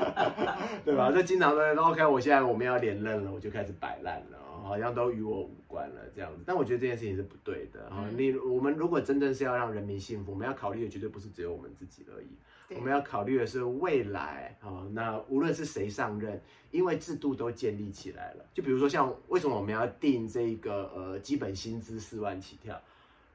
[0.86, 1.12] 对吧？
[1.12, 6.42] 这经常都说 OK，我现在我们要连任了，我就开始摆烂了，好像都与我无关了这样子。
[6.46, 12.28] 但我觉得这件事情是不对的你我们如果真正是要让人民幸福，我们要考虑的绝对不是只有我们自己而已。
[12.68, 16.40] 对我们要考虑的是未来啊、那无论是谁上任，
[16.70, 18.44] 因为制度都建立起来了。
[18.52, 22.80] 就比如说像为什么我们要定这个呃基本薪资四万起跳？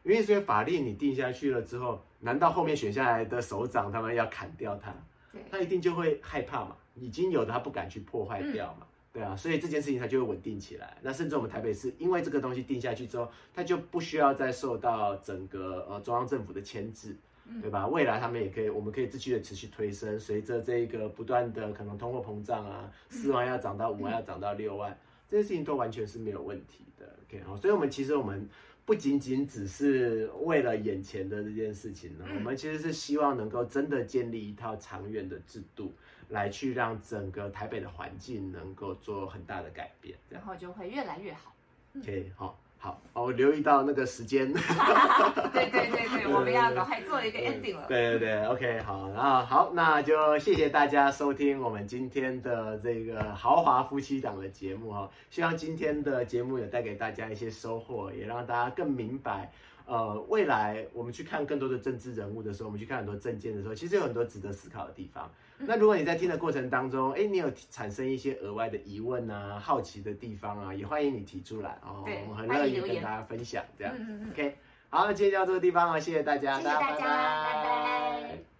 [0.03, 4.93] 因为这些法令你定下去了之后，难道后面选下来的首长他们要砍掉它？
[5.31, 10.97] 对，他一定就会害怕嘛，已经有的他不敢去破坏掉嘛，对啊，所以这件事情它就会稳定起来。
[11.01, 17.15] 那甚至我们台北市因为这个东西定下去之后，它就不需要再受到整个呃中央政府的牵制，
[17.61, 17.87] 对吧？
[17.87, 24.97] 未来他们也可以，我们可以继续的持续推升，随着这个不断的可能通货膨胀啊，四万要涨到五万，要涨到六万，
[25.29, 27.05] 这些事情都完全是没有问题的。
[27.27, 28.49] OK，好，所以我们其实我们。
[28.85, 35.93] 不仅仅只是为了眼前的这件事情呢，嗯我们其实是希望能够真的建立一套长远的制度，
[36.27, 40.17] 来去让整个台北的环境能够做很大的改变。
[40.29, 41.55] 然后就会越来越好。
[41.97, 44.51] ，OK，好，好，哦我留意到那个时间。
[45.53, 47.85] 对对对对，我们要赶快做一个 ending 了。
[47.87, 59.49] 对对对，OK，好，然后好，那就谢谢大家收听我们今天的这个豪华夫妻档的节目哈，希望今天的节目也带给大家一些收获，也让大家更明白。
[59.85, 65.31] 呃，未来我们去看更多的政治人物的时候，我们去看很多政见的时候，其实有很多值得思考的地方。
[65.67, 73.93] 那如果你在听的过程当中，哎，你有产生一些额外的疑问啊、好奇的地方啊，也欢迎你提出来哦，我们很乐意跟大家分享这样。
[73.97, 74.55] 嗯嗯嗯，OK，
[74.89, 78.52] 好，那今天就到这个地方了，谢谢大家，谢谢大家，拜拜。